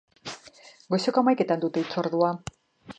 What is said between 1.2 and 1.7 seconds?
hamaiketan